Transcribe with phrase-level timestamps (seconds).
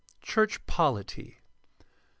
[0.23, 1.37] CHURCH POLITY
[1.79, 1.85] I.